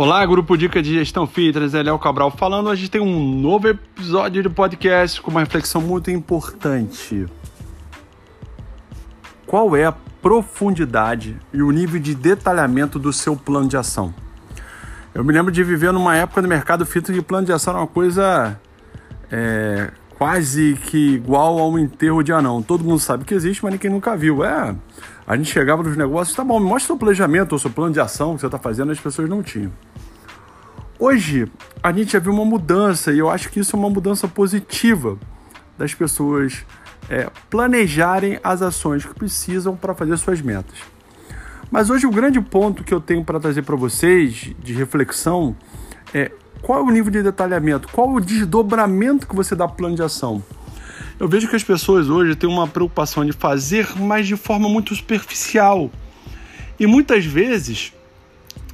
[0.00, 2.68] Olá, grupo Dica de Gestão Fitness, é Léo Cabral falando.
[2.68, 7.26] Hoje tem um novo episódio de podcast com uma reflexão muito importante.
[9.44, 14.14] Qual é a profundidade e o nível de detalhamento do seu plano de ação?
[15.12, 17.80] Eu me lembro de viver numa época do mercado fitness que plano de ação era
[17.80, 18.56] uma coisa
[19.32, 22.62] é, quase que igual a um enterro de anão.
[22.62, 24.44] Todo mundo sabe que existe, mas ninguém nunca viu.
[24.44, 24.76] É,
[25.26, 28.36] a gente chegava nos negócios, tá bom, mostra o planejamento ou seu plano de ação
[28.36, 29.72] que você está fazendo, as pessoas não tinham.
[31.00, 31.46] Hoje,
[31.80, 35.16] a gente já viu uma mudança e eu acho que isso é uma mudança positiva
[35.78, 36.66] das pessoas
[37.08, 40.78] é, planejarem as ações que precisam para fazer suas metas.
[41.70, 45.54] Mas hoje o grande ponto que eu tenho para trazer para vocês de reflexão
[46.12, 49.74] é qual é o nível de detalhamento, qual é o desdobramento que você dá para
[49.74, 50.42] o plano de ação.
[51.20, 54.96] Eu vejo que as pessoas hoje têm uma preocupação de fazer, mas de forma muito
[54.96, 55.92] superficial.
[56.76, 57.92] E muitas vezes,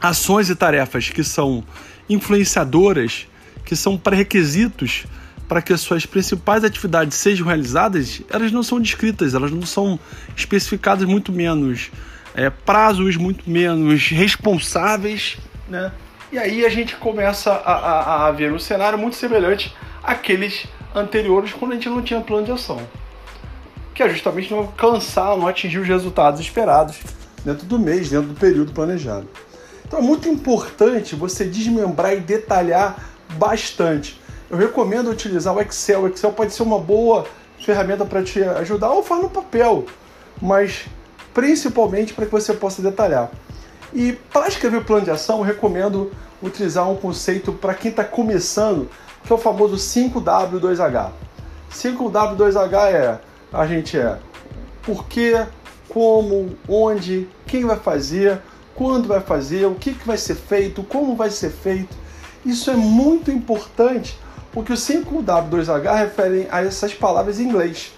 [0.00, 1.64] ações e tarefas que são
[2.08, 3.26] influenciadoras,
[3.64, 5.04] que são pré-requisitos
[5.48, 9.98] para que as suas principais atividades sejam realizadas, elas não são descritas, elas não são
[10.36, 11.90] especificadas, muito menos
[12.34, 15.38] é, prazos, muito menos responsáveis,
[15.68, 15.90] né?
[16.32, 21.52] E aí a gente começa a, a, a ver um cenário muito semelhante àqueles anteriores
[21.52, 22.80] quando a gente não tinha plano de ação.
[23.92, 27.00] Que é justamente não alcançar, não atingir os resultados esperados
[27.44, 29.28] dentro do mês, dentro do período planejado.
[29.90, 34.20] Então é muito importante você desmembrar e detalhar bastante.
[34.48, 36.02] Eu recomendo utilizar o Excel.
[36.02, 37.26] O Excel pode ser uma boa
[37.58, 39.84] ferramenta para te ajudar ou faz no papel,
[40.40, 40.86] mas
[41.34, 43.32] principalmente para que você possa detalhar.
[43.92, 48.04] E para escrever o plano de ação, eu recomendo utilizar um conceito para quem está
[48.04, 48.88] começando,
[49.24, 51.10] que é o famoso 5W2H.
[51.68, 53.18] 5W2H é
[53.52, 54.16] a gente é
[54.84, 55.04] por
[55.88, 58.40] como, onde, quem vai fazer,
[58.74, 61.96] quando vai fazer, o que, que vai ser feito, como vai ser feito.
[62.44, 64.18] Isso é muito importante
[64.52, 67.92] porque o 5W2H refere a essas palavras em inglês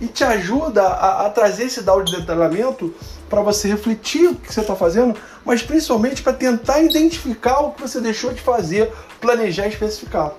[0.00, 2.94] e te ajuda a, a trazer esse dado de detalhamento
[3.28, 7.82] para você refletir o que você está fazendo, mas principalmente para tentar identificar o que
[7.82, 10.32] você deixou de fazer, planejar e especificar.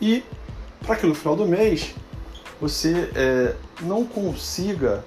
[0.00, 0.24] E
[0.84, 1.94] para que no final do mês
[2.60, 5.04] você é, não consiga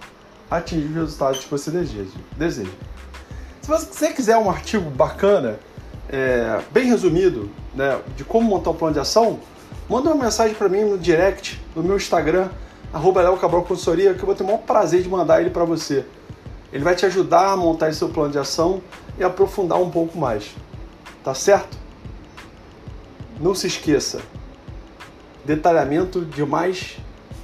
[0.58, 2.70] atingir os resultados que você deseja.
[3.62, 5.60] Se você quiser um artigo bacana,
[6.10, 9.40] é, bem resumido, né, de como montar um plano de ação,
[9.90, 12.50] manda uma mensagem para mim no direct do meu Instagram,
[12.92, 13.24] arroba
[13.62, 16.06] Consultoria, que eu vou ter o maior prazer de mandar ele para você.
[16.72, 18.82] Ele vai te ajudar a montar seu plano de ação
[19.18, 20.56] e aprofundar um pouco mais.
[21.24, 21.78] Tá certo?
[23.40, 24.22] Não se esqueça,
[25.46, 26.98] detalhamento demais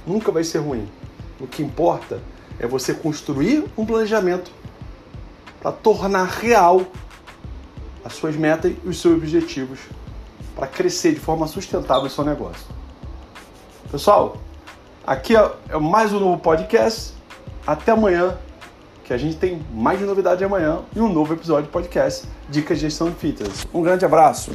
[0.06, 0.88] nunca vai ser ruim.
[1.40, 2.20] O que importa
[2.60, 4.52] é você construir um planejamento
[5.60, 6.82] para tornar real
[8.04, 9.80] as suas metas e os seus objetivos
[10.54, 12.66] para crescer de forma sustentável o seu negócio.
[13.90, 14.36] Pessoal,
[15.06, 17.14] aqui é mais um novo podcast.
[17.66, 18.36] Até amanhã,
[19.04, 22.78] que a gente tem mais de novidade amanhã e um novo episódio de podcast Dicas
[22.78, 23.66] de Gestão de Fitness.
[23.72, 24.52] Um grande abraço!